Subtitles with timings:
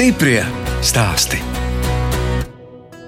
[0.00, 0.40] Stiprie
[0.80, 1.36] stāsti.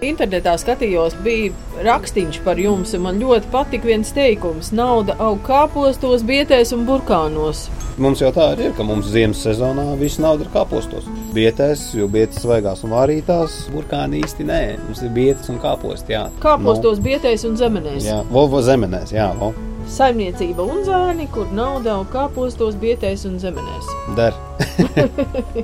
[0.04, 1.54] Internetā skatījos, bija
[1.86, 7.62] rakstīns par jums, un man ļoti patika viens teikums: nauda aug kāpostos, bietēs un burkānos.
[7.96, 11.08] Mums jau tā arī ir, ka mums ziemas sezonā viss nauda ir kāpostos.
[11.32, 14.62] Bietēs, jo bietas svaigās un vārītās, burkāni īsti nē.
[14.84, 16.12] Mums ir bietas un kāposti.
[16.12, 16.26] Jā.
[16.44, 17.06] Kāpostos, no.
[17.08, 18.04] bietēs un zemenēs.
[18.04, 19.30] Jā, Volvo zemenēs, jā.
[19.40, 19.54] Vo.
[19.96, 23.88] Saimniecība un zēni, kur nauda aug kāpostos, bietēs un zemenēs.
[24.20, 24.36] Der.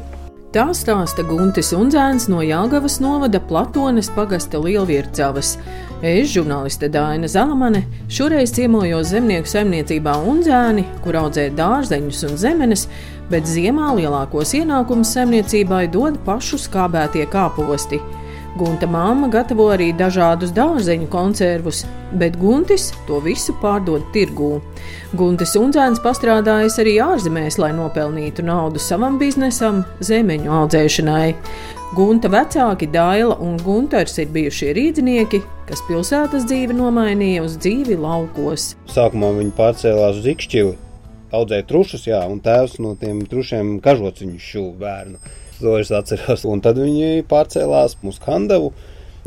[0.49, 5.51] Tā stāsta Guntis Unzēns no Jāgavas novada Platones pagasta Lielviercavas.
[6.01, 12.87] Es, žurnāliste Dāna Zalamane, šoreiz ciemojos zemnieku saimniecībā Unzēni, kur audzē dārzeņus un zemenes,
[13.29, 18.01] bet ziemā lielākos ienākumus saimniecībai dod pašu skābētie kāposti.
[18.59, 21.85] Gunta māma gatavo arī dažādus dārzeņu konservus,
[22.19, 24.57] bet Guntis to visu pārdod tirgū.
[25.19, 31.29] Guntis Unzēns pastrādājis arī ārzemēs, lai nopelnītu naudu savam biznesam, zemeņu audzēšanai.
[31.95, 38.73] Gunta vecāki Daila un Gunters ir bijušie rīznieki, kas pilsētas dzīvi nomainīja uz dzīvi laukos.
[38.91, 40.75] Sākumā viņi pārcēlās uz Ikšķili,
[41.31, 45.23] audzēja trušus, jā, un tēvs no tiem trušiem kažociņu šūnu bērnu.
[45.59, 46.45] To es atceros.
[46.47, 48.73] Un tad viņi pārcēlās uz Handavu.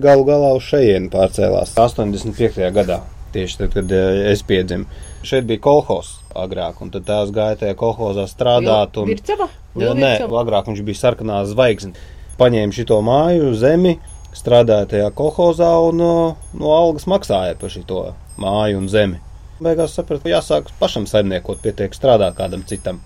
[0.01, 2.61] Galu galā uz šejienu pārcēlās 85.
[2.73, 3.01] gadā.
[3.31, 4.87] Tieši tad, kad eh, es piedzimu.
[5.27, 8.97] Šeit bija kolhos agrāk, un tad tās gāja tajā kolhozā strādāt.
[8.99, 9.47] Un, Vircava?
[9.79, 11.93] jā, nē, agrāk viņš bija sarkanā zvaigzne.
[12.39, 13.97] Paņēma šito māju, zemi,
[14.35, 16.13] strādāja tajā kolhozā un no,
[16.57, 18.05] no algas maksāja par šito
[18.41, 19.21] māju un zemi.
[19.61, 23.03] Beigās sapratu, ka jāsāk pašam saimniekot, pietiek strādāt kādam citam.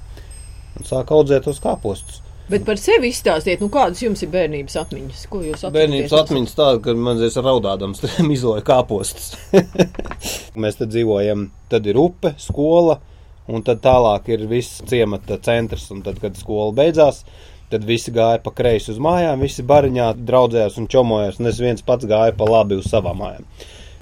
[0.79, 2.21] Un sāk audzēt tos kāpostus.
[2.45, 5.21] Bet par sevi izstāstiet, nu, kādas jums ir bērnības atmiņas?
[5.31, 5.77] Ko jūs atceraties?
[5.79, 8.03] Bērnības atmiņas tāda, ka man zināms, raudādams
[8.35, 9.31] izloja kāpostus.
[10.61, 12.99] Mēs te dzīvojam, tad ir upe, skola,
[13.49, 15.87] un tad tālāk ir viss ciemata centrs.
[15.95, 17.23] Un tad, kad skola beidzās,
[17.73, 21.81] tad visi gāja pa kreisi uz mājām, visi bariņā draudzējās un čomojās, un es viens
[21.85, 23.49] pats gāju pa labi uz savām mājām.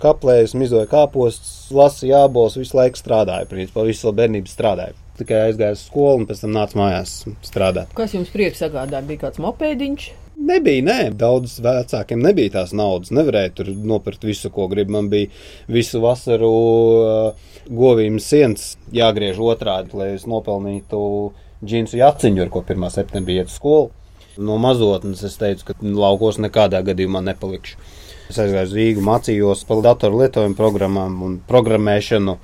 [0.03, 5.85] Kaplējas, mizoja kāpostus, lasīja jābols, visu laiku strādāja, principā visu bērnību strādāja tikai aizgāju uz
[5.87, 7.15] skolu un pēc tam nācu mājās
[7.45, 7.93] strādāt.
[7.97, 9.05] Kas jums prieks sagādāja?
[9.07, 10.09] Bija kāds mopēdiņš?
[10.43, 13.13] Nebija, nē, daudz vecākiem nebija tās naudas.
[13.13, 14.89] Nevarēja tur nopirkt visu, ko grib.
[14.91, 15.29] Man bija
[15.71, 21.03] visu vasaru uh, govīm sienas jāgriež otrādi, lai es nopelnītu
[21.63, 22.89] džinsu jaciņu, ar ko 1.
[22.97, 23.91] septembrī iet uz skolu.
[24.41, 27.77] No mazotnes es teicu, ka laukos nekādā gadījumā nepalikšu.
[28.31, 32.39] Es aizgāju uz Rīgu, mācījos par datoru lietojumu programmām un programmēšanu.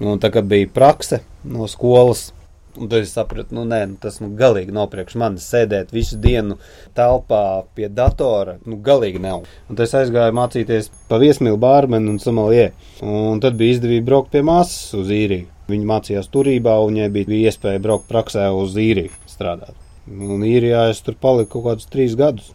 [0.00, 2.30] Un tā kā bija prakse no skolas,
[2.78, 6.14] Un tad es sapratu, nu, nē, nu, tas nu, galīgi nav priekš manis sēdēt visu
[6.22, 6.54] dienu
[6.94, 8.58] telpā pie datora.
[8.62, 9.42] Nu, galīgi nav.
[9.66, 12.68] Un tad es aizgāju mācīties pa viesmīlu bārmenu un somalie.
[13.02, 15.48] Un tad bija izdevība braukt pie māsas uz īriju.
[15.70, 19.74] Viņa mācījās turībā, un viņai bija iespēja braukt praksē uz īriju strādāt.
[20.06, 22.54] Un īrijā es tur paliku kaut kādus trīs gadus.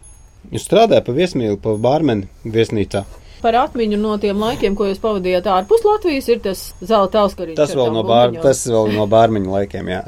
[0.50, 3.04] Es strādāju pa viesmīlu, pa bārmeni viesnīcā
[3.46, 7.58] par atmiņu no tiem laikiem, ko jūs pavadījāt ārpus Latvijas, ir tas zelta auskariņš.
[7.60, 10.00] Tas vēl no, bār, tas vēl no bārmiņu laikiem, jā.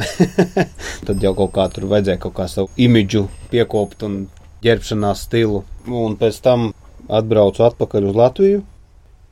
[1.07, 4.25] Tad jau kaut kā tur vajadzēja kaut kā savu imidžu piekopt un
[4.65, 5.63] ģērbšanās stilu.
[5.87, 6.73] Un pēc tam
[7.07, 8.65] atbraucu atpakaļ uz Latviju,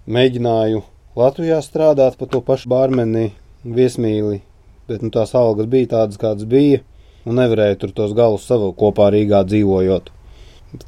[0.06, 0.84] mēģināju
[1.18, 3.32] Latvijā strādāt pa to pašu bārmeni
[3.66, 4.38] viesmīli,
[4.86, 6.84] bet nu, tās algas bija tādas, kādas bija,
[7.26, 10.12] un nevarēju tur tos galus savu kopā Rīgā dzīvojot.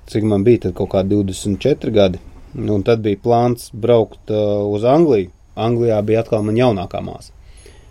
[0.07, 2.23] Cik man bija, tad kaut kā 24 gadi.
[2.53, 5.31] Nu, un tad bija plāns braukt uh, uz Angliju.
[5.59, 7.35] Anglijā bija atkal mana jaunākā māsa.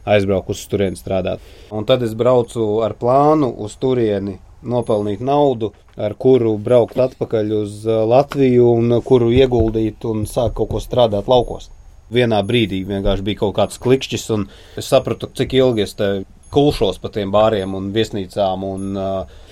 [0.08, 1.44] Aizbraucu uz turieni strādāt.
[1.76, 7.82] Un tad es braucu ar plānu uz turieni, nopelnīt naudu, ar kuru braukt atpakaļ uz
[7.86, 11.70] uh, Latviju un kuru ieguldīt un sākt kaut ko strādāt laukos.
[12.14, 14.48] Vienā brīdī vienkārši bija kaut kāds klikšķis, un
[14.80, 16.12] es sapratu, cik ilgi es te
[16.56, 19.44] kulšos pa tiem bāriem un viesnīcām un uh,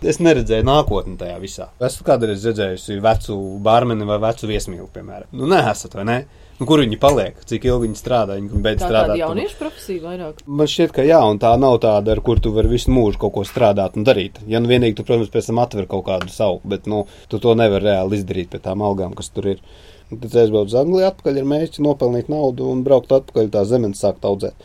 [0.00, 1.66] Es neredzēju nākotni tajā visā.
[1.84, 5.28] Esmu kādreiz redzējusi vecu bārmeni vai vecu viesmīlu, piemēram.
[5.36, 6.16] Nu, neesat, vai ne?
[6.60, 9.14] Nu, kur viņi paliek, cik ilgi viņi strādā, viņi beidz tā strādāt.
[9.14, 10.42] Tā ir jauniešu profesija vairāk.
[10.46, 13.32] Man šķiet, ka jā, un tā nav tāda, ar kur tu vari visu mūžu kaut
[13.38, 14.42] ko strādāt un darīt.
[14.50, 17.56] Ja nu vienīgi tu, protams, pēc tam atver kaut kādu savu, bet, nu, tu to
[17.56, 19.64] nevari reāli izdarīt pie tām algām, kas tur ir.
[20.10, 23.64] Un tad es braucu uz Angliju atpakaļ ar mērķi nopelnīt naudu un braukt atpakaļ tā
[23.70, 24.58] zemes sākt audzēt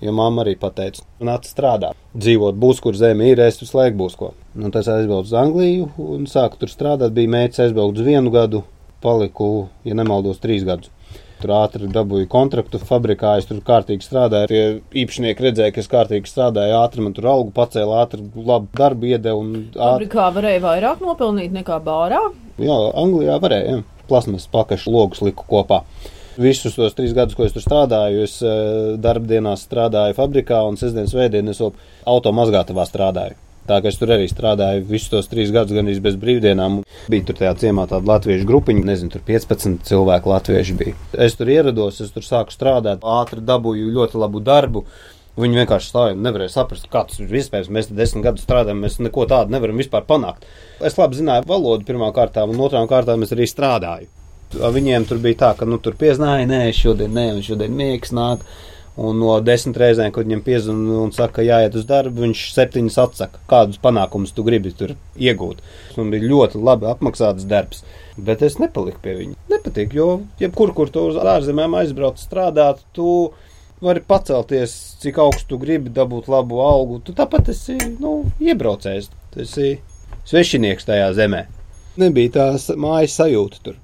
[0.00, 1.98] jo mamma arī pateica, nāc strādāt.
[2.18, 4.32] Dzīvot būs, kur zeme ir, es visu laiku būs ko.
[4.58, 7.14] Un tas aizbraucu uz Angliju un sāku tur strādāt.
[7.16, 8.62] Bija mērķis aizbraukt uz vienu gadu,
[9.04, 10.92] paliku, ja nemaldos, trīs gadus.
[11.38, 14.48] Tur ātri dabūju kontraktu fabrikā, es tur kārtīgi strādāju.
[14.50, 19.12] Tie īpašnieki redzēja, ka es kārtīgi strādāju, ātri man tur algu pacēla, ātri labu darbu
[19.12, 19.44] iedeva.
[19.46, 19.78] Ātri...
[19.78, 22.24] Fabrikā varēja vairāk nopelnīt nekā bārā?
[22.58, 23.78] Jā, Anglijā varēja.
[23.78, 24.04] Jā.
[24.08, 25.82] Plasmas pakašu logus liku kopā.
[26.38, 28.38] Visus tos trīs gadus, ko es tur strādāju, es
[29.02, 31.74] darbdienās strādāju fabrikā, un sestdienas, svētdienas es vēl
[32.14, 33.38] automazgātavā strādāju.
[33.68, 36.80] Tā kā es tur arī strādāju visus tos trīs gadus, gan arī bez brīvdienām.
[37.12, 40.96] Bija tur tajā ciemā tāda latviešu grupiņa, nezinu, tur 15 cilvēku latvieši bija.
[41.12, 44.84] Es tur ierados, es tur sāku strādāt, ātri dabūju ļoti labu darbu.
[45.38, 47.68] Viņi vienkārši stāvēja un nevarēja saprast, kā tas ir iespējams.
[47.70, 50.48] Mēs desmit gadus strādājam, mēs neko tādu nevaram vispār panākt.
[50.82, 54.08] Es labi zināju valodu pirmā kārtā, un otrā kārtā es arī strādāju.
[54.48, 58.42] Viņiem tur bija tā, ka nu, tur pieznāja, nē, šodien nē, un šodien miegs nāk.
[58.98, 63.38] Un no desmit reizēm, kad viņam piezvanīja un saka, jāiet uz darbu, viņš septiņas atsaka.
[63.50, 65.60] Kādus panākumus tu gribi tur iegūt?
[65.94, 67.84] Man bija ļoti labi apmaksāts darbs,
[68.18, 69.36] bet es nepaliku pie viņa.
[69.52, 70.08] Nepatīk, jo
[70.42, 73.30] jebkur, kur tu uz ārzemēm aizbrauc strādāt, tu
[73.84, 74.74] vari pacelties,
[75.04, 76.98] cik augstu tu gribi, dabūt labu algu.
[77.06, 79.76] Tu tāpat esi nu, iebraucējs, tu esi
[80.26, 81.44] svešinieks tajā zemē.
[82.02, 83.78] Nebija tās mājas sajūta tur.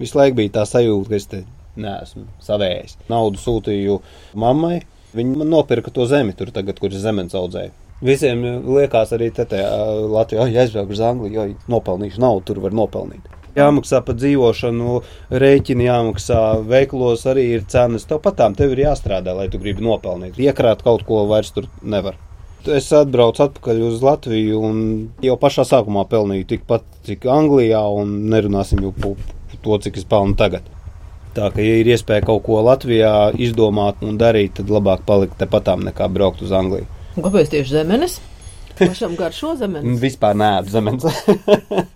[0.00, 1.42] Visu laiku bija tā sajūta, ka es te
[1.80, 2.98] neesmu savējis.
[3.12, 4.00] Naudu sūtīju
[4.38, 4.80] mammai.
[5.16, 7.72] Viņa man nopirka to zemi, tur tagad, kur es zemes audzēju.
[8.04, 9.70] Visiem liekas, arī tajā
[10.12, 13.30] Latvijā, ja aizbraucu uz Angliju, jo nopelnīšu naudu, tur var nopelnīt.
[13.56, 14.98] Jāmaksā par dzīvošanu,
[15.32, 18.04] rēķini jāmaksā, veiklos arī ir cenas.
[18.04, 20.36] Tev patām tev ir jāstrādā, lai tu gribi nopelnīt.
[20.36, 22.20] Iekrāt kaut ko vairs tur nevar.
[22.66, 24.78] Es atbraucu atpakaļ uz Latviju un
[25.24, 29.16] jau pašā sākumā pelnīju tikpat, cik Anglijā, un nerunāsim jau par
[29.62, 30.68] to, cik es pelnu tagad.
[31.36, 33.12] Tā ka, ja ir iespēja kaut ko Latvijā
[33.44, 36.88] izdomāt un darīt, tad labāk palikt tepatām nekā braukt uz Angliju.
[37.18, 38.14] Kāpēc tieši zemenes?
[38.78, 40.00] Pašam garšo zemenes?
[40.06, 41.04] Vispār nē, zemenes.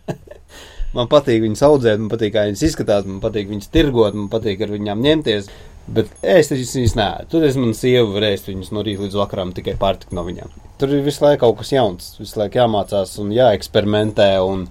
[0.96, 4.60] man patīk viņas audzēt, man patīk, kā viņas izskatās, man patīk viņas tirgot, man patīk
[4.66, 5.48] ar viņām ņemties.
[5.90, 9.72] Bet es viņas nē, tur es man sievu varēšu viņas no rīta līdz vakaram tikai
[9.81, 10.52] pārtikt no viņām.
[10.78, 14.28] Tur ir visu laiku kaut kas jauns, visu laiku jāmācās un jāeksperimentē.
[14.44, 14.69] Un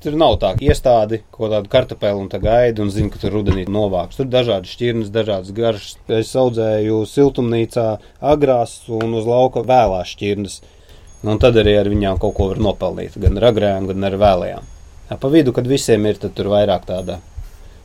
[0.00, 3.66] Tur nav tā, iestādi kaut kādu kartupeli un tā gaida un zina, ka tur rudenī
[3.68, 4.16] novāks.
[4.16, 5.98] Tur ir dažādi šķirnes, dažādas garšas.
[6.16, 7.84] Es audzēju siltumnīcā
[8.32, 10.54] agrās un uz lauka vēlās šķirnes.
[11.28, 13.18] Un tad arī ar viņām kaut ko var nopelnīt.
[13.20, 14.70] Gan ar agrējām, gan ar vēlējām.
[15.10, 17.18] Ja, pa vidu, kad visiem ir, tad tur vairāk tāda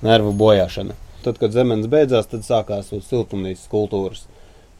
[0.05, 0.95] nervu bojāšana.
[1.25, 4.23] Tad, kad zemes beidzās, tad sākās siltumnīcas kultūras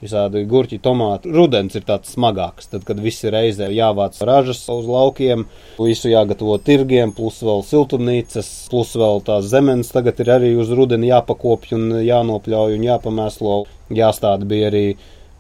[0.06, 1.32] visādi gurķi, tomāti.
[1.34, 5.48] Rudens ir tāds smagāks, tad, kad viss ir reizē jāvāc ražas uz laukiem,
[5.80, 11.12] visu jāgatavo tirgiem, plus vēl siltumnīcas, plus vēl tās zemes tagad ir arī uz rudeni
[11.12, 13.60] jāpakopj un jānopļauj un jāpamēslo.
[13.96, 14.86] Jāstāda bija arī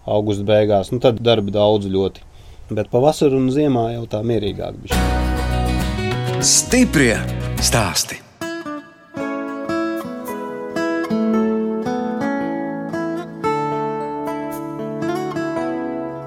[0.05, 2.25] augusta beigās, nu tad darba daudz ļoti.
[2.73, 5.01] Bet pavasarī un ziemā jau tā mierīgāk bija.
[6.45, 7.17] Stiprie
[7.61, 8.24] stāsti!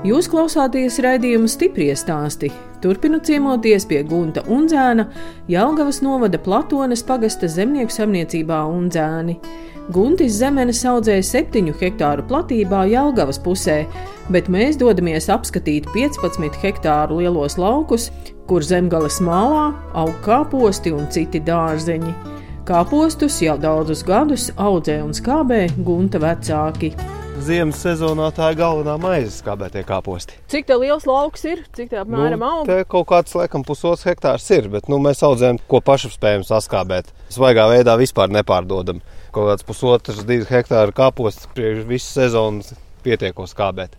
[0.09, 2.49] Jūs klausāties raidījuma stipri stāstī.
[2.81, 5.05] Turpinu ciemoties pie Gunta Unzēna,
[5.51, 9.35] Jelgavas novada Platones pagasta zemnieku saimniecībā Unzēni.
[9.93, 13.83] Guntis zemenes audzēja 7 hektāru platībā Jelgavas pusē,
[14.33, 18.09] bet mēs dodamies apskatīt 15 hektāru lielos laukus,
[18.49, 22.17] kur zemgales mālā aug kāposti un citi dārzeņi.
[22.69, 26.95] Kāpostus jau daudzus gadus audzē un skābē Gunta vecāki
[27.45, 30.37] ziemas sezonā tā ir galvenā maize skābētie kāposti.
[30.51, 31.63] Cik tā liels lauks ir?
[31.77, 32.67] Cik tā apmēram nu, aug?
[32.69, 37.13] Te kaut kāds, laikam, pusotrs hektārs ir, bet nu, mēs audzējam, ko paši spējam saskābēt.
[37.35, 39.01] Svaigā veidā vispār nepārdodam.
[39.35, 43.97] Kaut kāds pusotrs, divi hektāri kāposti priekš visu sezonu pietieko skābēt.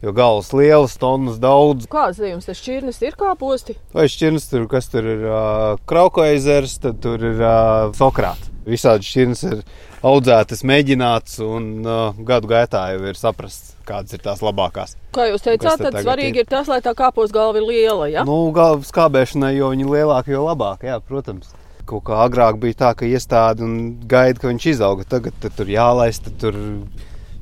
[0.00, 1.84] Jo galvas lielas, tonnas daudz.
[1.92, 3.76] Kādas jums tas šķirnes ir kāposti?
[3.92, 8.48] Vai šķirnes tur, kas tur ir uh, Krauko ezers, tad tur ir uh, Sokrāts.
[8.64, 9.60] Visādi šķirnes ir
[10.06, 14.96] audzētas, mēģināts, un uh, gadu gaitā jau ir saprasts, kādas ir tās labākās.
[15.16, 16.46] Kā jūs teicāt, tad svarīgi ir?
[16.46, 18.08] ir tas, lai tā kāpos galva ir liela.
[18.10, 18.24] Ja?
[18.28, 21.52] Nu, galvas kāpēšanai, jo viņi ir lielāki, jo labāk, jā, protams.
[21.90, 23.72] Kaut kā agrāk bija tā, ka iestādi un
[24.08, 25.06] gaida, ka viņš izauga.
[25.10, 26.54] Tagad tur jālaist, tur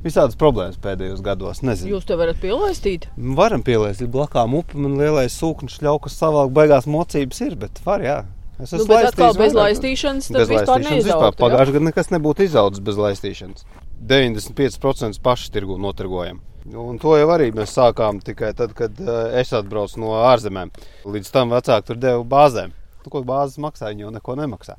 [0.01, 1.61] visādas problēmas pēdējos gados.
[1.61, 1.93] Nezinu.
[1.93, 3.05] Jūs to varat pielaistīt?
[3.37, 4.09] Varam pielaistīt.
[4.09, 8.19] Blakām upe man lielais sūknis ļaukas savāk beigās mocības ir, bet var, jā.
[8.59, 11.37] Es esmu nu, atkal bez laistīšanas, bez vispār neizaugt.
[11.39, 13.63] Pagājušajā gadā nekas nebūtu izaudzis bez laistīšanas.
[14.09, 16.41] 95% paši tirgu notirgojam.
[16.75, 20.73] Un to jau arī mēs sākām tikai tad, kad uh, es atbraucu no ārzemēm.
[21.07, 22.75] Līdz tam vecāki tur deva bāzēm.
[23.05, 24.75] Nu, ko bāzes maksā, viņi jau neko nemaksā.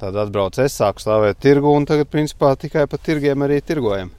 [0.00, 4.14] Tad atbraucu es, sāku stāvēt tirgu, un tagad principā tikai pa tirgiem arī tirgojam.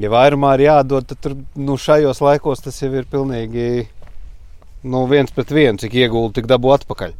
[0.00, 3.88] Ja vairumā ir jādod, tad tur, nu, šajos laikos tas jau ir pilnīgi
[4.84, 7.16] nu, viens pret vienu, cik iegūti, tik dabu atpakaļ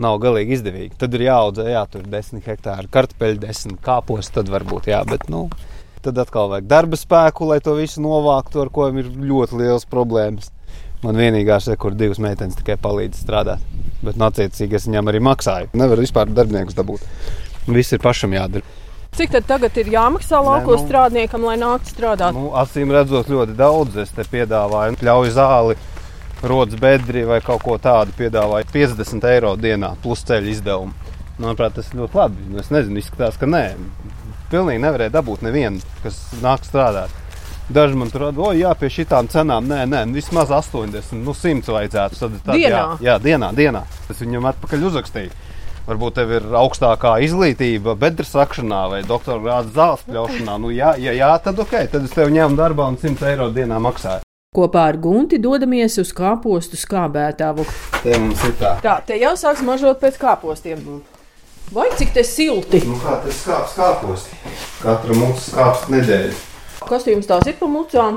[0.00, 0.96] nav galīgi izdevīgi.
[1.00, 5.28] Tad ir jāaudzē, jā, tur ir 10 hektāri kartupeļu, 10 kāpos, tad varbūt jā, bet
[5.32, 5.46] nu,
[6.04, 10.52] tad atkal vajag darba spēku, lai to visu novāktu, ar ko ir ļoti liels problēmas.
[11.04, 13.62] Man vienīgās ir, kur divas meitenes tikai palīdz strādāt.
[14.02, 15.70] Bet, nu, attiecīgi, es viņam arī maksāju.
[15.76, 17.04] Nevar vispār darbiniekus dabūt.
[17.66, 18.64] Viss ir pašam jādara.
[19.16, 22.36] Cik tad tagad ir jāmaksā laukos nu, strādniekam, lai nāktu strādāt?
[22.36, 23.96] Nu, acīm redzot, ļoti daudz.
[24.02, 25.76] Es te piedāvāju, ļauju zāli
[26.42, 31.12] rodas bedri vai kaut ko tādu piedāvāja 50 eiro dienā plus ceļu izdevumu.
[31.36, 32.48] Manuprāt, tas ir ļoti labi.
[32.50, 33.64] Nu, es nezinu, izskatās, ka nē.
[34.52, 37.12] Pilnīgi nevarēja dabūt nevienu, kas nāk strādāt.
[37.66, 42.20] Daži man tur atbildēja, jā, pie šitām cenām, nē, nē, vismaz 80, nu 100 vajadzētu.
[42.20, 42.70] Tad, tad, dienā.
[42.70, 43.82] Jā, jā, dienā, dienā.
[44.12, 45.34] Es viņam atpakaļ uzrakstīju.
[45.86, 50.56] Varbūt tev ir augstākā izglītība, bedres sakšanā vai doktora grāda zāles pļaušanā.
[50.62, 53.82] Nu, jā, ja jā, tad ok, tad es tev ņēmu darbā un 100 eiro dienā
[53.82, 54.25] maksāju.
[54.56, 57.66] Kopā ar Gunti dodamies uz kāpostu skābētāvu.
[58.00, 58.70] Te mums ir tā.
[58.80, 60.80] Tā, te jau sāks mažot pēc kāpostiem.
[61.76, 62.80] Vai cik te silti?
[62.88, 64.24] Nu, kā tas skāps kāpos?
[64.80, 66.38] Katra mums skāps nedēļa.
[66.86, 68.16] Kas jums tās ir pa mucām?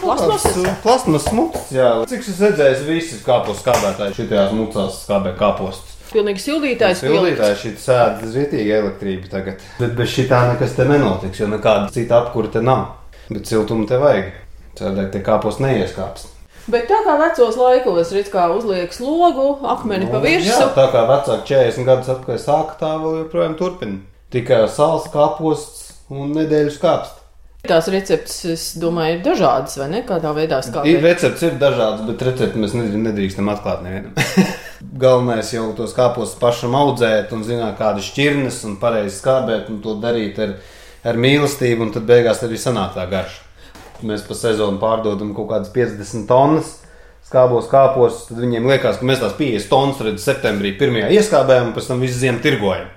[0.00, 0.56] Plasmasas?
[0.84, 1.90] Plasmas mucas, jā.
[2.08, 5.98] Cik es redzēju, visi kāpos skābētāji šitajās mucās skābē kāpostus.
[6.14, 7.02] Pilnīgi sildītājs.
[7.04, 9.68] Sildītājs šī sēda zvietīgi elektrība tagad.
[9.82, 12.94] Bet bez šitā nekas te nenotiks, jo nekāda cita apkura te nav.
[13.28, 14.45] Bet siltumu te vajag.
[14.76, 16.32] Cēlēt te kāpos neieskāpst.
[16.68, 20.72] Bet tā kā vecos laikos, redz, kā uzliek slogu, akmeni pa Jā, virsmu.
[20.74, 24.00] tā kā vecāki 40 gadus atpakaļ sāka, tā vēl joprojām turpina.
[24.34, 27.22] Tikai sāls kāposts un nedēļu skāpst.
[27.66, 30.02] Tās receptes, es domāju, ir dažādas, vai ne?
[30.06, 31.00] Kādā veidā Ir skābēt.
[31.02, 34.12] recepts, ir dažādas, bet recepti mēs nedrī- nedrīkstam atklāt nevienam.
[35.06, 39.96] Galvenais jau tos kāpostus pašam audzēt un zināt, kādas šķirnes un pareizi skābēt un to
[40.02, 40.54] darīt ar,
[41.06, 43.42] ar mīlestību, un tad beigās arī sanāk tā garša.
[44.04, 46.74] Mēs pa sezonu pārdodam kaut kādas 50 tonnas.
[47.26, 51.74] Skābos kāpos, tad viņiem liekas, ka mēs tās 50 tonnas redzam septembrī, pirmajā ieskābējām, un
[51.74, 52.92] pēc tam visu ziemu tirgojam.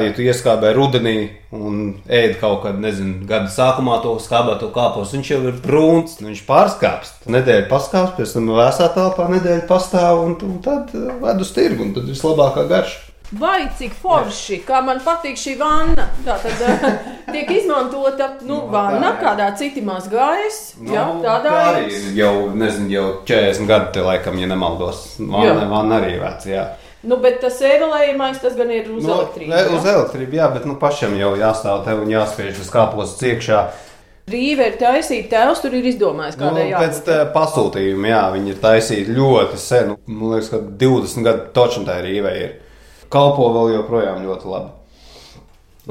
[0.00, 1.14] Ja tu ieskābē rudenī
[1.52, 6.30] un ēd kaut kad, nezinu, gada sākumā to skābēto kāpos, viņš jau ir brūns, nu
[6.30, 7.28] viņš pārskāpst.
[7.32, 11.94] Nedēļa paskāpst, pēc tam vēsā telpā nedēļa pastāv un, un tad ved uz tirgu, un
[11.96, 13.09] tad vislabākā garša.
[13.38, 16.08] Vai cik forši, kā man patīk šī vanna.
[16.26, 16.86] Tā tad eh,
[17.32, 19.20] tiek izmantota nu, Nu, vanna, ir.
[19.22, 20.56] kādā citi mazgājas.
[20.80, 25.04] Nu, jā, tādā tā arī ir jau, nezinu, jau 40 gadi, te laikam, ja nemaldos.
[25.22, 25.52] Jā.
[25.70, 26.64] man arī vec, jā.
[27.06, 29.52] Nu, bet tas ēvelējumais, tas gan ir uz Nu, elektrību.
[29.54, 29.76] e- jā?
[29.78, 33.60] Uz elektrību, jā, bet nu, pašam jau jāstāv te un jāspiež tas kāpos iekšā.
[34.30, 38.58] Rīve ir taisīta, tēvs tur ir izdomājis, Nu, kādai pēc tā pasūtījuma, jā, viņi ir
[38.62, 39.94] taisīti ļoti sen.
[40.06, 42.34] Man liekas, ka 20 gadu točam tā ir īvē.
[42.42, 42.52] Ir.
[43.10, 44.76] Kalpo vēl joprojām ļoti labi.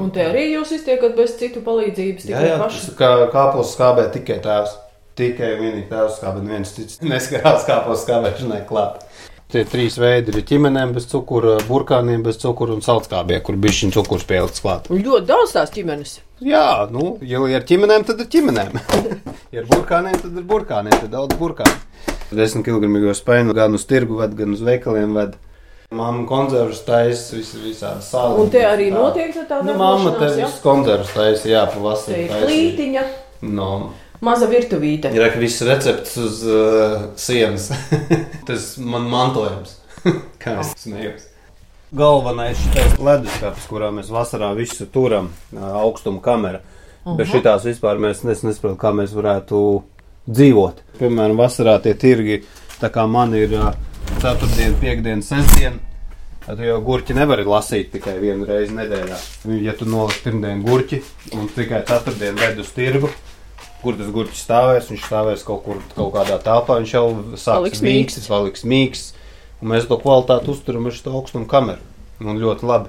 [0.00, 2.84] Un te arī jūs iztiekat bez citu palīdzības, Jā, tikai jā, paši.
[2.86, 4.78] tas kā kāpos skābē tikai tēvs.
[5.20, 9.02] Tikai vienīgi tēvs skābē, neviens cits neskarās kāpos skābēšanai klāt.
[9.50, 13.96] Tie trīs veidi ir ķimenēm bez cukura, burkāniem bez cukura un salskābie, kur bija šis
[13.96, 14.86] cukurs pielikts klāt.
[14.94, 16.20] Un ļoti daudz tās ģimenes.
[16.46, 18.78] Jā, nu, ja ir ķimenēm, tad ir ķimenēm.
[19.52, 21.74] ja ir burkāniem, tad ir burkāniem, tad daudz burkānu.
[22.30, 25.18] 10 kg spēļu gan uz tirgu, ved, gan uz veikaliem.
[25.18, 25.34] Ved.
[25.90, 28.36] Māma konzervus taisa, vis, visādi sāli.
[28.44, 30.44] Un te arī notiek tā tāda Nu, mamma te jā?
[30.44, 32.20] visus konzervus taisa, jā, Te pavasarī.
[32.28, 33.02] ir plītiņa,
[33.42, 33.90] No.
[34.22, 35.10] maza virtuvīte.
[35.16, 37.70] Ir arī viss recepts uz uh, sienas.
[38.46, 39.80] Tas man mantojums.
[40.42, 41.26] Kā es smējos.
[41.90, 46.60] Galvenais ir leduskapis, kurā mēs vasarā visu turam, ā, augstuma kamera.
[47.18, 49.82] Bez šitās vispār mēs nes- nesaprotam, kā mēs varētu
[50.30, 50.84] dzīvot.
[51.00, 52.44] Piemēram, vasarā tie tirgi,
[52.78, 53.72] tā kā man ir ā,
[54.18, 55.78] ceturtdiena, piekdiena, sestdiena.
[56.40, 59.18] Tad jau gurķi nevar lasīt tikai vienu reizi nedēļā.
[59.62, 61.02] Ja tu noliksi pirmdienu gurķi
[61.36, 63.10] un tikai ceturtdienu ved uz tirgu,
[63.84, 67.04] kur tas gurķis stāvēs, viņš stāvēs kaut kur kaut kādā telpā, viņš jau
[67.38, 69.14] sāks mīksts, paliks mīksts.
[69.60, 71.84] Un mēs to kvalitāti uzturam ar šo augstumu kameru.
[72.24, 72.88] Un ļoti labi.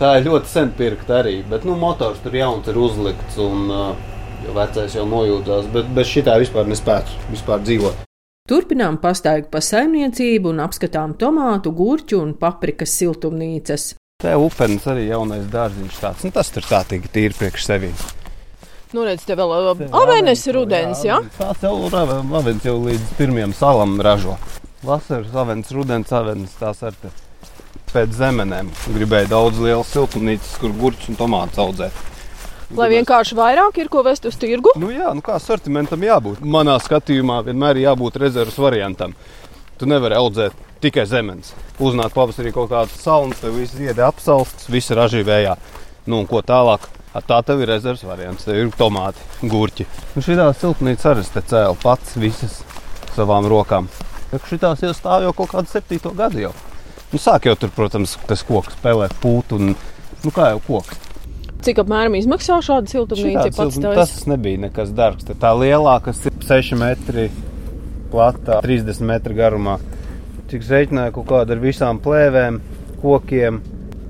[0.00, 4.12] Tā ir ļoti sen pirkta arī, bet nu, motors tur jauns ir uzlikts un uh,
[4.54, 8.09] vecais jau nojūtās, bet bez šitā vispār nespētu vispār dzīvot.
[8.50, 13.84] Turpinām pastaigu pa saimniecību un apskatām tomātu, gurķu un paprikas siltumnīcas.
[14.24, 16.24] Te upenis arī jaunais dārziņš tāds.
[16.26, 17.92] Nu, tas tur tā tīri priekš sevi.
[18.90, 19.54] Nu, redz, te vēl
[19.94, 21.20] avenes rudens, jā?
[21.38, 24.34] Tās jau avens jau līdz pirmiem salam ražo.
[24.82, 27.14] Vasaras avens, rudens avens, tās ar te
[27.94, 28.74] pēc zemenēm.
[28.98, 32.09] Gribēju daudz lielu siltumnīcas, kur gurķus un tomātus audzēt.
[32.78, 34.70] Lai vienkārši vairāk ir ko vest uz tirgu.
[34.78, 36.42] Nu jā, nu kā sortimentam jābūt.
[36.46, 39.16] Manā skatījumā vienmēr ir jābūt rezerves variantam.
[39.80, 41.50] Tu nevari audzēt tikai zemes.
[41.82, 45.56] Uznāk pavasarī kaut kāds salns, tev viss ziedi apsalsts, viss ražī vējā.
[46.06, 46.86] Nu un ko tālāk?
[47.10, 48.46] A, Tā tev ir rezerves variants.
[48.46, 49.88] Tev ir tomāti, gurķi.
[50.14, 52.60] Nu, šī siltumnīca arī cēlu pats visas
[53.16, 53.90] savām rokām.
[54.46, 56.52] Šitās jau stāv jau kaut kādu septīto gadu jau.
[57.10, 59.72] Nu, sāk jau tur, protams, tas koks spēlēt pūtu un,
[60.22, 61.09] nu, kā jau koks.
[61.60, 63.50] Cik apmēram izmaksā šāda siltumnīca?
[63.52, 65.26] Siltum- tas nebija nekas dārgs.
[65.28, 67.28] Tā lielā, kas ir 6 metri
[68.12, 69.78] platā, 30 metru garumā.
[70.50, 72.60] Cik rēķināja kaut kāda ar visām plēvēm,
[73.02, 73.60] kokiem.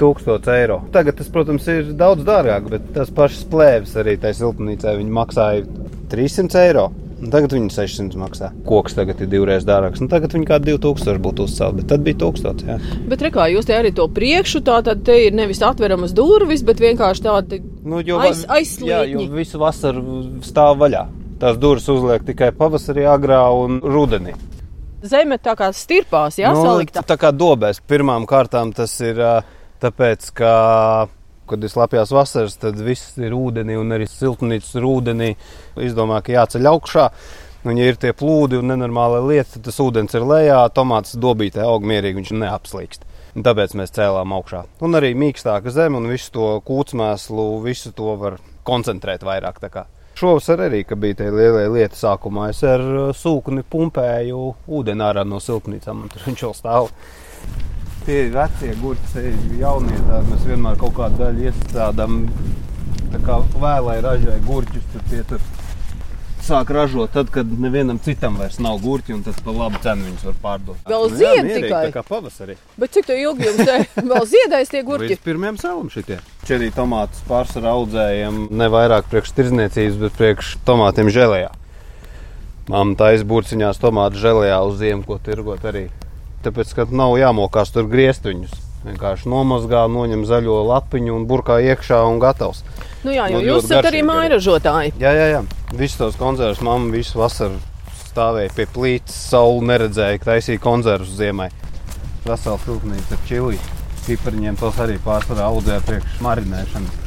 [0.01, 0.79] 1000 eiro.
[0.93, 5.67] Tagad tas, protams, ir daudz dārgāk, bet tas pašas plēves arī tajā siltumnīcā maksāja
[6.09, 6.87] 300 eiro.
[7.21, 8.49] Un tagad viņi 600 maksā.
[8.65, 10.01] Koks tagad ir divreiz dārgāks.
[10.01, 12.65] Nu, tagad viņi kā 2000 būtu uzcelt, bet tad bija 1000.
[12.65, 12.79] Jā.
[13.13, 16.81] Bet rekā jūs te arī to priekšu, tā tad te ir nevis atveramas durvis, bet
[16.81, 18.89] vienkārši tādi Nu, Aiz- aizslītņi.
[18.89, 21.07] jā, jo visu vasaru stāv vaļā.
[21.41, 24.35] Tās durvis uzliek tikai pavasarī, agrā un rudenī.
[25.03, 27.81] zeme tā kā stirpās, jā, Nu, tā kā dobēs.
[27.89, 29.17] Pirmām kārtām tas ir
[29.81, 31.09] tāpēc, ka,
[31.51, 35.31] kad ir slapjās vasaras, tad viss ir ūdenī un arī siltumnīcas ir ūdenī.
[35.91, 37.07] Izdomā, ka jāceļ augšā.
[37.69, 41.61] Un, ja ir tie plūdi un nenormāla lieta, tad tas ūdens ir lejā, tomāts dobītē
[41.67, 43.05] aug mierīgi, viņš neapslīkst.
[43.37, 44.65] Un tāpēc mēs cēlām augšā.
[44.87, 49.61] Un arī mīkstāka zeme un visu to kūtsmēslu, visu to var koncentrēt vairāk.
[49.61, 49.85] tā.
[50.21, 55.39] Šovasar arī, bija tie lielie lieti sākumā, es ar uh, sūkni pumpēju ūdeni ārā no
[55.41, 56.91] siltumnīcām, un tur viņš vēl stāv.
[58.07, 59.97] Tie ir vecie gurķi, ir jaunie.
[60.09, 62.21] Tādi mēs vienmēr kaut kādu daļu iestrādājam.
[63.11, 65.43] Tā kā vēlai ražoja gurķus, tad tie tur
[66.51, 70.27] sāk ražot tad, kad nevienam citam vairs nav gurķi, un tad par labu cenu viņus
[70.31, 70.81] var pārdot.
[70.89, 71.83] Vēl Nu zied mierīgi, tikai.
[71.91, 72.57] Tā kā pavasarī.
[72.81, 73.77] Bet cik ilgi jums te
[74.13, 75.13] vēl ziedēs tie gurķi?
[75.13, 76.19] Līdz pirmajam salam šitie.
[76.49, 81.53] Čerī tomātus pārsvarā audzējam ne vairāk priekš tirzniecības, bet priekš tomātiem žēlējā.
[82.71, 85.89] Māma taisa burciņās tomātu žēlējā uz ziemu, ko tirgot arī.
[86.45, 88.53] Tāpēc, ka nav jāmokās tur griezt viņus.
[88.81, 92.63] Vienkārši nomazgā, noņem zaļo lapiņu un burkā iekšā un gatavs.
[93.05, 94.95] Nu jā, jo Nu, jūs esat arī mājražotāji.
[95.03, 95.43] Jā, jā, jā.
[95.77, 97.61] Visus tos konzervus mamma visu vasaru
[98.07, 101.51] stāvēja pie plīts, saule neredzēja, ka taisīja konzervus ziemai.
[102.25, 103.61] Vesela filtnīca ar čili.
[104.07, 106.99] Pipariņiem tos arī pārsvarā audzēja priekš marinēšanas.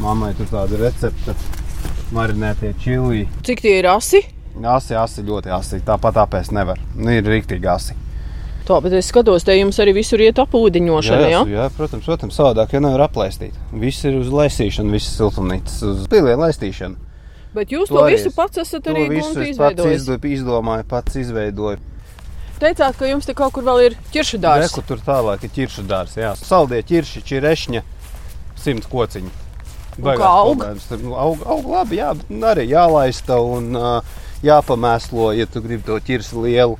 [0.00, 1.36] Mammai tur tāda recepte
[2.16, 3.26] marinētie čili.
[3.44, 4.24] Cik tie ir asi?
[4.64, 5.84] Asi, asi, ļoti asi.
[5.84, 6.80] Tāpat tāpēc nevar.
[6.96, 7.96] Nu, ir rīktīgi asi.
[8.68, 11.44] Tā, bet es skatos, te jums arī visur iet apūdiņošana, jā?
[11.48, 13.56] jā, protams, protams, savādāk jau nevar aplaistīt.
[13.72, 17.08] Viss ir uz laisīšanu, visas siltumnīcas, uz pilienu laistīšanu.
[17.54, 21.80] Bet jūs To to visu pats esat arī es pats izdomāju, pats izveidoju.
[22.60, 24.68] Teicāt, ka jums te kaut kur vēl ir ķiršu dārs.
[24.68, 26.18] Reku tur tālāk ir ķiršu dārs.
[26.20, 27.82] Jā, saldie ķirši, čirešņa,
[28.60, 29.32] simt kociņu.
[29.96, 30.64] Baigās kā aug?
[30.88, 32.12] Tur, nu, aug, aug labi, jā,
[32.52, 36.76] arī jālaista un uh, jāpamēslo, ja tu gribi to ķirsi lielu.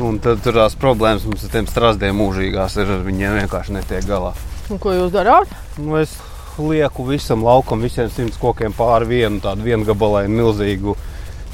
[0.00, 4.32] Un tad tur tās problēmas mums ar tiem strazdiem mūžīgās ir, viņiem vienkārši netiek galā.
[4.72, 5.50] Un ko jūs darāt?
[5.76, 6.14] Nu, es
[6.58, 10.96] lieku visam laukam, visiem simts kokiem pāri vienu tādu viengabalainu milzīgu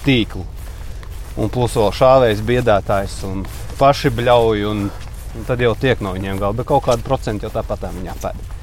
[0.05, 0.45] tīklu.
[1.39, 3.43] Un plus vēl šāvējs biedētājs un
[3.79, 4.65] paši bļauj.
[4.71, 4.87] Un,
[5.39, 8.17] un tad jau tiek no viņiem galā, bet kaut kādu procentu jau tāpat tā viņā
[8.23, 8.58] pēd.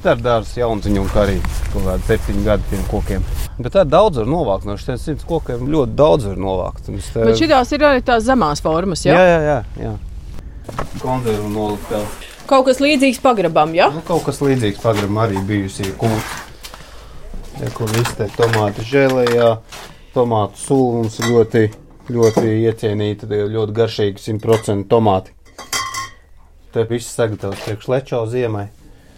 [0.00, 1.34] Tā ir dārza jaunziņa un kā arī
[1.72, 3.24] kaut kādi septiņi gadi tiem kokiem.
[3.60, 5.66] Bet tā daudz var novākt no šiem simts kokiem.
[5.68, 6.86] Ļoti daudz var novākt.
[6.86, 9.18] Te- Bet šitās ir arī tās zemās formas, jā?
[9.18, 9.92] jā, jā, jā, jā.
[11.02, 12.06] Konzervu nolikt vēl.
[12.48, 13.90] Kaut kas līdzīgs pagrabam, jā?
[13.92, 16.32] Nu, kaut kas līdzīgs pagrabam arī bijusi kūts.
[17.60, 19.50] Ja, kur viss te tomātu žēlējā,
[20.14, 21.64] tomātu ir ļoti,
[22.08, 25.34] ļoti iecienīta, tie ļoti garšīgi 100% tomāti.
[26.72, 28.68] Te viss sagatavots priekš lečo ziemai.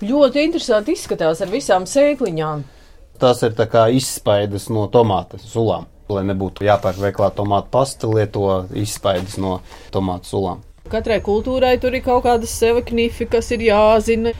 [0.02, 2.64] Ļoti interesanti izskatās ar visām sēkliņām.
[3.22, 5.86] Tas ir kā izspaidas no tomāta sulām.
[6.10, 9.60] Lai nebūtu jāpērk veiklā tomātu pasta, lieto izspaidas no
[9.94, 10.64] tomātu sulām.
[10.90, 14.34] Katrai kultūrai tur ir kaut kādas sevi knifi, kas ir jāzina.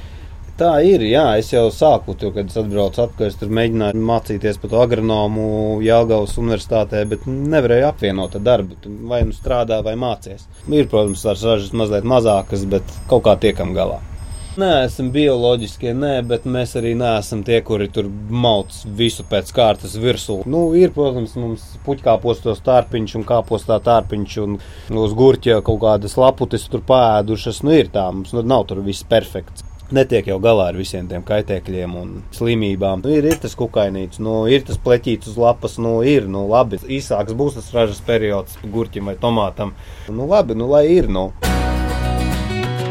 [0.58, 1.00] Tā ir.
[1.06, 3.30] Jā, es jau sāku to, kad es atbraucu atpakaļ.
[3.30, 5.46] Es tur mēģināju mācīties par to agronomu
[5.86, 8.82] Jālgavas universitātē, bet nevarēju apvienot ar darbu.
[8.82, 10.44] Tu Vai nu strādā, vai mācies.
[10.66, 14.02] Ir, protams, tās ražas mazliet mazākas, bet kaut kā tiekam galā.
[14.52, 19.94] Nē, esam bioloģiskie, nē, bet mēs arī neesam tie, kuri tur mauc visu pēc kārtas
[19.96, 20.42] virsū.
[20.44, 24.58] Nu, ir, protams, mums puķkāpostos tārpiņš un kāpostā tārpiņš un
[25.00, 27.62] uz gurķa kaut kādas laputis tur pēdušas.
[27.64, 29.64] Nu, ir tā, mums nu, nav tur viss perfekts.
[29.92, 33.06] Netiek jau galā ar visiem tiem kaitēkļiem un slimībām.
[33.06, 36.82] Nu, ir, ir tas kukainīts, nu, ir tas pleķīts uz lapas, nu, ir, nu, labi.
[36.98, 39.72] Īsāks būs tas ražas periods gurķim vai tomātam.
[40.12, 41.30] Nu, labi, nu, lai ir, nu.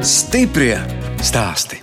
[0.01, 0.79] Stiprie
[1.21, 1.77] stāsti.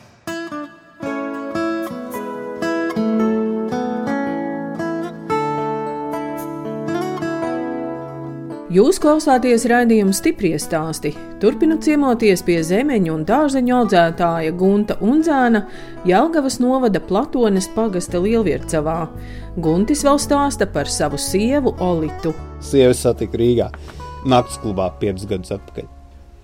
[8.69, 11.15] Jūs klausāties raidījuma stipri stāstī.
[11.41, 15.63] Turpinot ciemoties pie zemeņu un dārzeņu audzētāja Gunta Unzēna
[16.07, 18.99] Jelgavas novada Platones pagasta Lielviercavā.
[19.57, 22.35] Guntis vēl stāsta par savu sievu Olitu.
[22.61, 23.71] Sieviete satika Rīgā,
[24.29, 25.89] naktas klubā piecus gadus atpakaļ.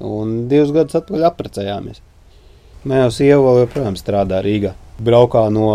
[0.08, 2.00] Un divus gadus atpakaļ apprecējāmies.
[2.84, 4.74] Mēs jau sievu vēl joprojām strādā Rīgā.
[5.00, 5.68] Braukā no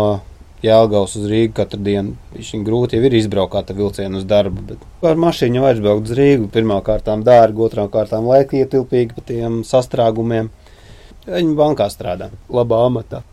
[0.62, 2.12] Jēlgavas uz Rīgu katru dienu.
[2.36, 6.14] Viņš grūti jau ir izbraukt ar vilcienu uz darbu, bet ar mašīnu jau aizbraukt uz
[6.14, 6.46] Rīgu.
[6.54, 10.52] Pirmā kārtā dārgi, otrā kārtā laika ietilpīgi pa tiem sastrēgumiem.
[11.26, 13.24] Viņa bankā strādā, labā amatā,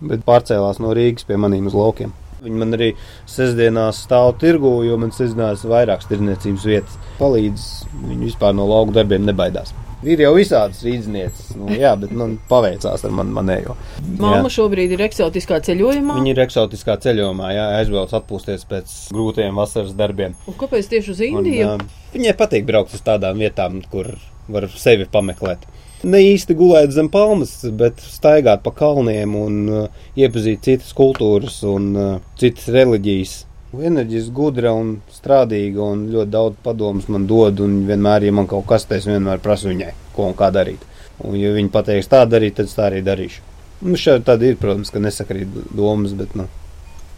[0.00, 2.16] bet pārcēlās no Rīgas pie maniem uz laukiem.
[2.40, 2.94] Viņi man arī
[3.28, 6.96] sestdienās stāv tirgu, jo man sestdienās ir vairākas tirdzniecības vietas.
[7.20, 7.68] Palīdz
[7.98, 9.76] viņi vispār no lauku darbiem nebaidās.
[10.04, 13.76] Ir jau visādas rīznieces, nu, jā, bet man paveicās ar mani manējo.
[14.20, 16.18] Māma šobrīd ir eksotiskā ceļojumā.
[16.18, 20.36] Viņa ir eksotiskā ceļojumā, jā, aizbrauc atpūsties pēc grūtiem vasaras darbiem.
[20.44, 21.70] Un kāpēc tieši uz Indiju?
[21.72, 24.12] Un, uh, viņai patīk braukt uz tādām vietām, kur
[24.52, 25.64] var sevi pameklēt.
[26.06, 31.88] Ne īsti gulēt zem palmas, bet staigāt pa kalniem un uh, iepazīt citas kultūras un
[31.96, 33.38] uh, citas reliģijas.
[33.76, 37.60] Enerģiski gudra un strādīga, un ļoti daudz padomus man dod.
[37.60, 40.84] Vienmēr, ja man kaut kas tāds, vienmēr prasu viņai, ko un kā darīt.
[41.24, 43.42] Un, ja viņi pateiks tā darīt, tad tā arī darīšu.
[43.84, 46.48] Nu, šeit tāda ir, protams, ka nesakrīt domas, bet nu,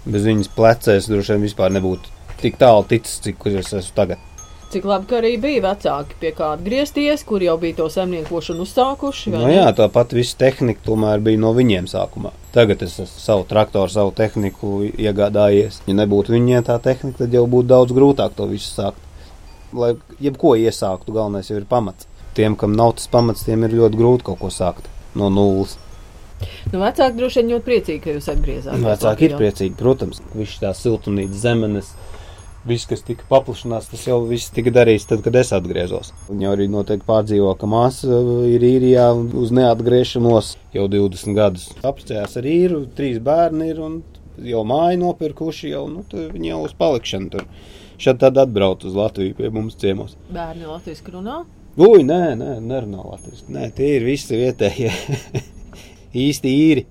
[0.06, 4.24] bez viņas plecēs droši vien vispār nebūtu tik tālu ticis, cik es esmu tagad.
[4.68, 9.30] Cik labi, ka arī bija vecāki pie kāda griezties, kur jau bija to saimniekošanu uzsākuši.
[9.32, 12.34] No, jā, tāpat viss tehnika tomēr bija no viņiem sākumā.
[12.52, 15.80] Tagad es esmu savu traktoru, savu tehniku iegādājies.
[15.88, 19.00] Ja nebūtu viņiem tā tehnika, tad jau būtu daudz grūtāk to visu sākt.
[19.72, 22.04] Lai jebko iesāktu, galvenais jau ir pamats.
[22.36, 25.78] Tiem, kam nav tas pamats, tiem ir ļoti grūti kaut ko sākt no nulles.
[26.74, 28.84] Nu, vecāki droši vien ļoti priecīgi, ka jūs atgriezāties.
[28.84, 30.20] Vecāki ir priecīgi, protams.
[30.36, 31.90] Viņš tās siltumnīcas zemenes
[32.66, 36.12] viss, kas tika paplašināts, tas jau viss tika darīts tad, kad es atgriezos.
[36.28, 41.68] Viņa arī noteikti pārdzīvo, ka māsa uh, ir īrijā uz neatgriešanos jau 20 gadus.
[41.86, 44.00] Apcējās ar īru, trīs bērni ir un
[44.44, 47.46] jau māju nopirkuši, jau, nu, viņi jau uz palikšanu tur.
[47.98, 50.14] Šad tad atbrauc uz Latviju pie mums ciemos.
[50.30, 51.40] Bērni latviešu runā?
[51.78, 53.48] Ui, nē, nē, nerunā latviešu.
[53.54, 54.92] Nē, tie ir visi vietējie.
[56.26, 56.86] Īsti īri.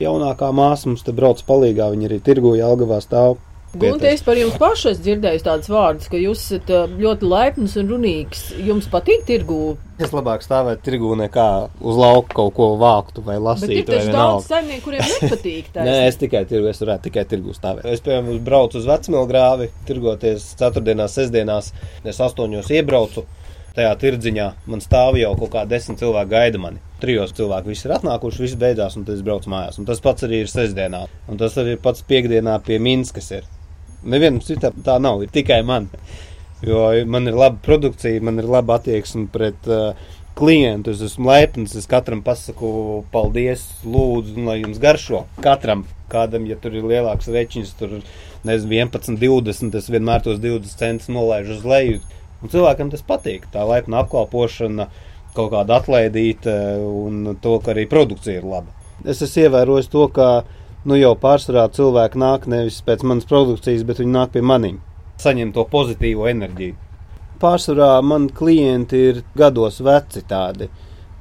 [0.00, 3.38] Jaunākā māsa mums te brauc palīgā, viņa arī tirgu Jelgavā stāv.
[3.70, 7.92] Gunte, es par jums pašu esmu dzirdējis tādus vārdus, ka jūs esat ļoti laipns un
[7.92, 8.40] runīgs.
[8.66, 9.76] Jums patīk tirgū?
[10.02, 11.46] Es labāk stāvētu tirgū nekā
[11.78, 13.70] uz lauka kaut ko vāktu vai lasītu.
[13.70, 15.68] Bet ir taču daudz saimnieku, kuriem nepatīk.
[15.86, 17.86] Nē, es tikai tirgu, es varētu tikai tirgū stāvēt.
[17.86, 21.70] Es, piemēram, braucu uz vecmilgrāvi, tirgoties ceturtdienās, sestdienās,
[22.02, 23.26] es astoņos iebraucu.
[23.76, 26.82] Tajā tirdziņā man stāv jau kaut kā desmit cilvēki gaida mani.
[27.00, 29.78] Trijos cilvēki visi ir atnākuši, viss beidzās, un tas brauc mājās.
[29.78, 31.04] Un tas pats arī ir sestdienā.
[31.30, 33.46] Un tas arī pats piekdienā pie Minskas ir.
[34.02, 35.90] Nevienam citam tā nav, ir tikai man.
[36.64, 39.92] Jo man ir laba produkcija, man ir laba attieksme pret uh,
[40.40, 40.94] klientu.
[40.94, 45.24] Es esmu lepns, es katram pasaku paldies, lūdzu, lai jums garšo.
[45.44, 47.98] Katram, kādam, ja tur ir lielāks reķins, tur
[48.48, 52.00] nezinu, 11, 20, es vienmēr tos 20 centus nolaižu uz leju.
[52.40, 54.88] Un cilvēkam tas patīk, tā laipna apkalpošana,
[55.36, 58.72] kaut kāda atlaidīta un to, ka arī produkcija ir laba.
[59.04, 60.30] Es esmu ievērojis to, ka
[60.88, 64.78] nu jau pārsvarā cilvēki nāk nevis pēc manas produkcijas, bet viņi nāk pie maniem,
[65.20, 66.76] saņem to pozitīvo enerģiju.
[67.40, 70.68] Pārsvarā man klienti ir gados veci tādi,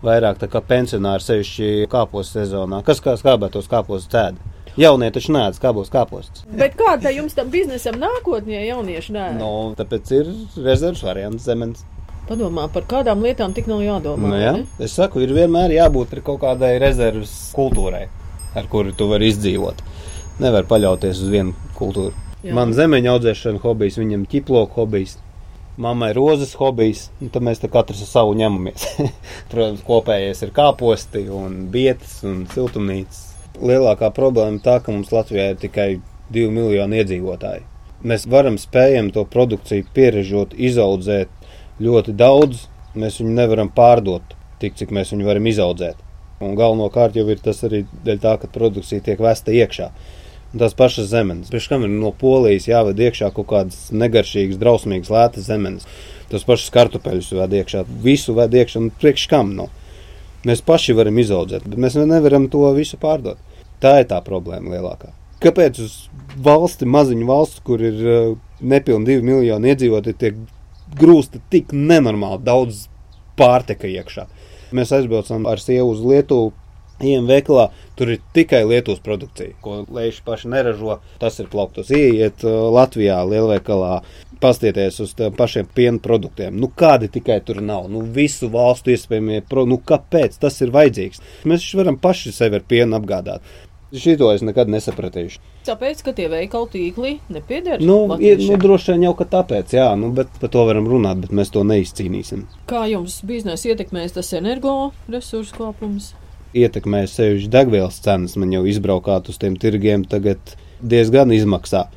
[0.04, 4.56] vairāk tā kā pensionāri sevišķi kāpos sezonā, kas kā skābētos kāpos cēdi.
[4.80, 6.46] Jaunie taču nē, skābos kāpostus.
[6.56, 9.26] Bet kā tā jums tam biznesam nākotnē, ja jaunieši nē?
[9.40, 10.30] Nu, tāpēc ir
[10.62, 11.84] rezerves variants zemens.
[12.30, 14.30] Padomā, par kādām lietām tik nav jādomā.
[14.30, 14.54] Nu, jā,
[14.86, 18.06] es saku, ir vienmēr jābūt kaut kādai rezerves kultūrai
[18.58, 19.84] ar kuru tu vari izdzīvot.
[20.40, 22.16] Nevar paļauties uz vienu kultūru.
[22.40, 22.54] Jā.
[22.56, 25.18] Man zemeņa audzēšana hobijs, viņam ķiploku hobijs.
[25.80, 28.86] Mammai rozes hobijs, un tad mēs katrs savu ņemamies.
[29.52, 33.26] Protams, kopējais ir kāposti un vietas un siltumnīcas.
[33.60, 35.90] Lielākā problēma tā, ka mums Latvijā ir tikai
[36.32, 37.66] 2 miljoni iedzīvotāji.
[38.08, 41.32] Mēs varam spējam to produkciju pierežot, izaudzēt
[41.84, 46.00] ļoti daudz, mēs viņu nevaram pārdot tik, cik mēs viņu varam izaudzēt.
[46.40, 49.90] Un galvenokārt jau ir tas arī dēļ tā, ka produkcija tiek vesta iekšā.
[50.50, 51.52] Un tās pašas zemes.
[51.52, 55.86] Pēc tam ir no polijas jāved iekšā kaut kādas negaršīgas, drausmīgas, lētas zemes.
[56.32, 59.70] Tos pašus kartupeļus ved iekšā, visu ved iekšā, un priekš kam nav.
[60.48, 63.42] Mēs paši varam izaudzēt, bet mēs nevaram to visu pārdot.
[63.84, 65.12] Tā ir tā problēma lielākā.
[65.44, 65.98] Kāpēc uz
[66.44, 70.40] valsti, maziņu valsts, kur ir uh, nepilni divi miljoni iedzīvotāji, tiek
[71.00, 72.88] grūsta tik nenormāli daudz
[73.40, 74.26] pārtika iekšā?
[74.76, 76.54] Mēs aizbraucam ar sievu uz Lietuvu.
[77.00, 80.98] Ejam veikalā, tur ir tikai Lietuvas produkcija, ko lejuši paši neražo.
[81.22, 81.94] Tas ir plauktos.
[81.96, 84.02] Iet uh, Latvijā, lielveikalā,
[84.44, 86.58] pastieties uz pašiem piena produktiem.
[86.60, 87.88] Nu, kādi tikai tur nav?
[87.92, 89.72] Nu, visu valstu iespējamie produkti.
[89.72, 91.24] Nu, kāpēc tas ir vajadzīgs?
[91.48, 93.48] Mēs varam paši sevi ar pienu apgādāt.
[93.90, 95.40] Šito es nekad nesapratīšu.
[95.66, 97.82] Tāpēc, ka tie veikalu tīkli nepieder.
[97.82, 101.24] Nu, ir, nu, droši vien jau ka tāpēc, jā, nu, bet par to varam runāt,
[101.24, 102.46] bet mēs to neizcīnīsim.
[102.70, 106.12] Kā jums biznesa ietekmēs tas energoresursu kāpums?
[106.54, 108.38] Ietekmēs sevišķi degvielas cenas.
[108.38, 111.88] Man jau izbraukāt uz tiem tirgiem tagad diezgan izmaksā.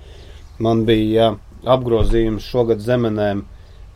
[0.65, 1.29] Man bija jā,
[1.77, 3.45] apgrozījums šogad zemenēm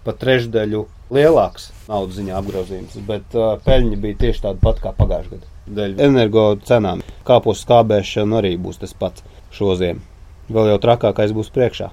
[0.05, 5.37] pa trešdaļu lielāks naudas ziņā apgrozījums, bet uh, peļņa bija tieši tāda pat kā pagājušajā
[5.37, 7.03] gadā dēļ energo cenām.
[7.27, 10.03] Kāpos skābēšana arī būs tas pats šoziem.
[10.53, 11.91] Vēl jau trakākais būs priekšā.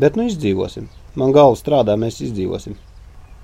[0.00, 0.88] Bet nu izdzīvosim.
[1.20, 2.78] Man galva strādā, mēs izdzīvosim.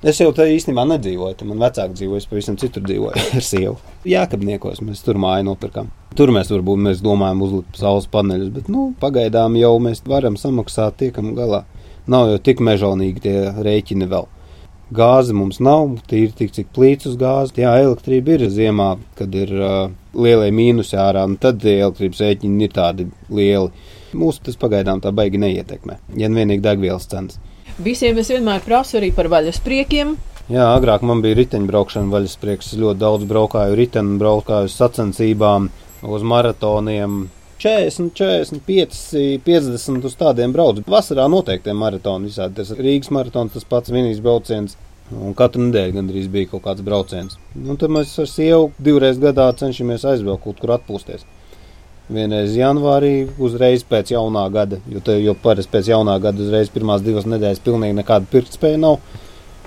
[0.06, 1.48] Es jau tajā īstenībā nedzīvoju.
[1.48, 3.76] Man vecāki dzīvoja, es pavisam citur dzīvoju ar sievu.
[4.08, 5.90] Jākapniekos mēs tur māju nopirkām.
[6.16, 10.96] Tur mēs varbūt mēs domājam uzlikt saules paneļus, bet nu, pagaidām jau mēs varam samaksāt,
[11.02, 11.64] tiekam galā.
[12.08, 14.28] Nav jau tik mežonīgi tie rēķini vēl.
[14.94, 17.58] Gāzi mums nav, tīri tik cik plīts gāzi.
[17.58, 22.74] Jā, elektrība ir ziemā, kad ir uh, lielie mīnusi ārā, un tad elektrības rēķini ir
[22.76, 23.72] tādi lieli.
[24.14, 27.40] Mūsu tas pagaidām tā baigi neietekmē, ja vienīgi degvielas cenas.
[27.82, 30.14] Visiem es vienmēr prasu arī par vaļaspriekiem.
[30.54, 32.70] Jā, agrāk man bija riteņbraukšana, vaļasprieks.
[32.70, 35.66] Es ļoti daudz braukāju riteni, braukāju sacensībām,
[36.06, 37.24] uz maratoniem.
[37.62, 40.84] 40, 45, 50 uz tādiem braucu.
[40.90, 42.58] Vasarā noteikti maratoni visādi.
[42.58, 44.76] Tas Rīgas maratons, tas pats vienīgs brauciens.
[45.14, 47.38] Un katru nedēļu gandrīz bija kaut kāds brauciens.
[47.54, 51.22] Un tad mēs ar sievu divreiz gadā cenšamies aizbraukt kaut kur atpūsties.
[52.10, 57.02] Vienreiz janvārī, uzreiz pēc jaunā gada, jo, te, jo parasti pēc jaunā gada uzreiz pirmās
[57.06, 58.98] divas nedēļas pilnīgi nekāda pirktspēja nav.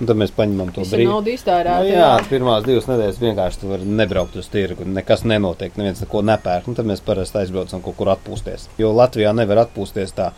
[0.00, 1.04] Un tad mēs paņemam to brīdi.
[1.10, 1.82] Naudu iztērēt.
[1.82, 4.86] Nu, jā, jā, pirmās divas nedēļas vienkārši tur nebraukt uz tirgu.
[4.88, 6.70] Nekas nenotiek, neviens neko nepērk.
[6.70, 8.70] Un tad mēs parasti aizbraucam kaut kur atpūsties.
[8.80, 10.30] Jo Latvijā nevar atpūsties tā.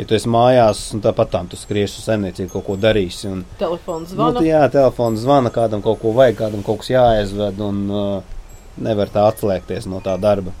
[0.00, 3.28] Ja tu esi mājās, un tāpat tam tu skrieši uz saimniecību, kaut ko darīsi.
[3.28, 4.40] Un, telefons zvana.
[4.40, 8.40] Nu, jā, telefons zvana, kādam kaut ko vajag, kādam kaut kas jāaizved, un uh,
[8.80, 10.56] nevar tā atslēgties no tā darba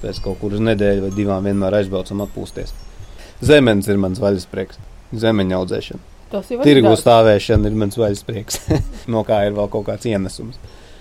[0.00, 2.72] pēc kaut kuras nedēļas vai divām vienmēr aizbraucam atpūsties.
[3.44, 4.80] Zemenis ir mans vaļasprieks,
[5.16, 6.09] zemeņa audzēšana.
[6.30, 8.60] Tirgu stāvēšana ir mans vaļasprieks,
[9.12, 10.60] no kā ir vēl kaut kāds ienesums.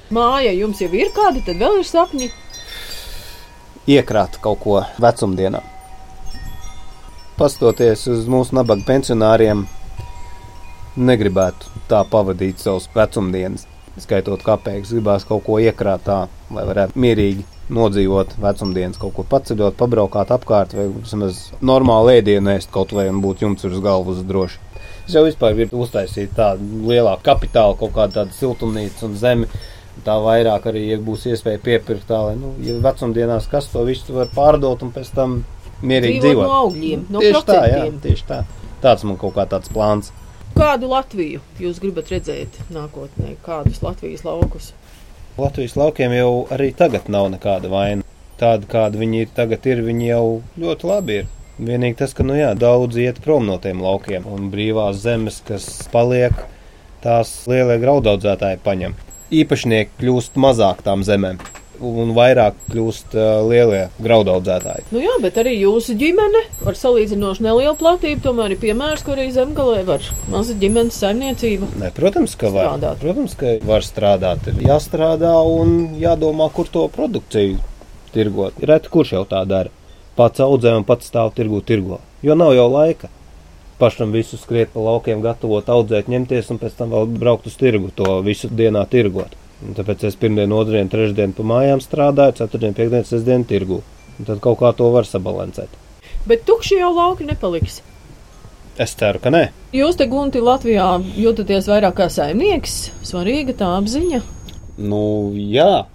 [0.10, 2.30] Māja jums jau ir kāda, tad vēl ir sapņi?
[3.94, 5.62] Iekrāt kaut ko vecumdienā.
[7.38, 9.68] Pastoties uz mūsu nabaga pensionāriem,
[10.98, 13.68] negribētu tā pavadīt savus vecumdienas.
[14.00, 16.20] Skaitot kāpēks, gribās kaut ko iekrāt tā,
[16.56, 22.72] lai varētu mierīgi nodzīvot vecumdienas, kaut kur paceļot, pabraukāt apkārt, vai vismaz normāli ēdienu ēst
[22.74, 24.69] kaut vai un būt jums uz galvas droši.
[25.10, 29.48] Es jau vispār gribu uztaisīt tādu lielāku kapitālu, kaut kādu tādu siltumnīcu un zemi.
[30.06, 34.14] Tā vairāk arī, ja būs iespēja piepirkt tā, lai, nu, ja vecumdienās kas to visu
[34.14, 35.34] var pārdot un pēc tam
[35.82, 36.46] mierīgi dzīvot.
[36.46, 37.74] No augļiem, no tieši procentiem.
[37.74, 38.38] tā, jā, tieši tā.
[38.86, 40.14] Tāds man kaut kā tāds plāns.
[40.60, 43.34] Kādu Latviju jūs gribat redzēt nākotnē?
[43.50, 44.70] Kādus Latvijas laukus?
[45.42, 48.06] Latvijas laukiem jau arī tagad nav nekāda vaina.
[48.38, 50.24] Tāda, kāda viņi ir tagad, ir viņi jau
[50.62, 51.30] ļoti labi ir.
[51.60, 55.68] Vienīgi tas, ka nu jā, daudz iet prom no tiem laukiem un brīvās zemes, kas
[55.92, 56.36] paliek,
[57.04, 58.96] tās lielie graudaudzētāji paņem.
[59.30, 61.42] Īpašnieki kļūst mazāk tām zemēm
[61.80, 64.88] un vairāk kļūst uh, lielie graudaudzētāji.
[64.94, 69.30] Nu jā, bet arī jūsu ģimene ar salīdzinoši nelielu platību tomēr ir piemērs, kur arī
[69.36, 71.72] zemgalē var maza ģimenes saimniecība.
[71.80, 72.74] Ne, protams, ka var.
[72.74, 73.04] Strādāt.
[73.04, 74.52] Protams, ka var strādāt.
[74.52, 77.60] Ir jāstrādā un jādomā, kur to produkciju
[78.14, 78.60] tirgot.
[78.60, 79.72] Ir reti, kurš jau tā dara.
[80.20, 83.08] Pats audzē un pats stāv tirgu tirgo, jo nav jau laika
[83.80, 87.92] pašam visu skriet pa laukiem, gatavot, audzēt, ņemties un pēc tam vēl braukt uz tirgu,
[87.96, 89.38] to visu dienā tirgot.
[89.64, 93.82] Un tāpēc es pirmdienu, otrdienu, trešdienu pa mājām strādāju, ceturtdienu, piekdienu, sestdienu tirgu.
[94.20, 95.72] Un tad kaut kā to var sabalansēt.
[96.28, 97.80] Bet tukši jau lauki nepaliks.
[98.80, 99.46] Es ceru, ka nē.
[99.76, 100.88] Jūs te gunti Latvijā
[101.20, 102.78] jūtaties vairāk kā saimnieks.
[103.08, 104.22] Svarīga tā apziņa.
[104.80, 105.02] Nu,
[105.36, 105.86] jā,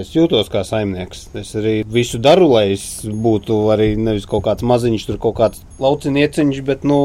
[0.00, 1.28] es jūtos kā saimnieks.
[1.38, 5.64] Es arī visu daru, lai es būtu arī nevis kaut kāds maziņš, tur kaut kāds
[5.82, 6.98] laucinieciņš, bet, nu,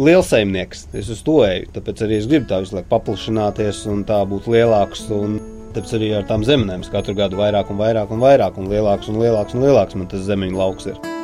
[0.00, 0.88] lielsaimnieks.
[0.96, 1.70] Es uz to eju.
[1.76, 5.06] Tāpēc arī es gribu tā visu laiku paplašināties un tā būt lielāks.
[5.14, 5.38] Un
[5.74, 9.22] tāpēc arī ar tām zemēm katru gadu vairāk un vairāk un vairāk un lielāks un
[9.22, 11.19] lielāks un lielāks man tas zemeņu lauks ir.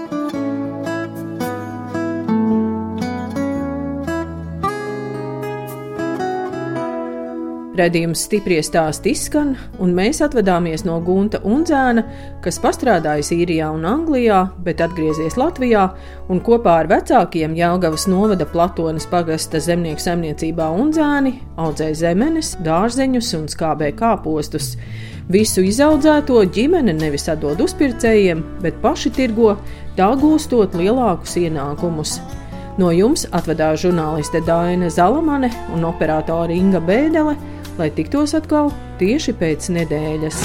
[7.76, 9.50] Redījums stipri stāst izskan,
[9.82, 12.06] un mēs atvadāmies no Gunta Unzēna,
[12.40, 15.82] kas pastrādājis īrijā un Anglijā, bet atgriezies Latvijā
[16.32, 23.44] un kopā ar vecākiem Jāgavas novada Platonas pagasta zemnieku saimniecībā Unzēni audzē zemenes, dārzeņus un
[23.52, 24.72] skābē kāpostus.
[25.28, 29.56] Visu izaudzēto ģimene nevis atdod uzpircējiem, bet paši tirgo,
[29.98, 32.16] tā gūstot lielākus ienākumus.
[32.80, 37.36] No jums atvedās žurnāliste Dāna Zalamane un operātore Inga Bēdele
[37.78, 40.42] lai tiktos atkal tieši pēc nedēļas.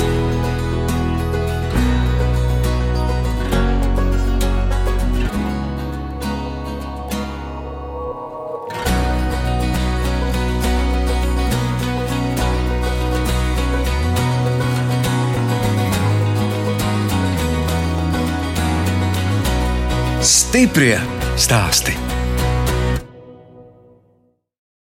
[20.21, 20.97] Stiprie
[21.39, 22.10] stāsti.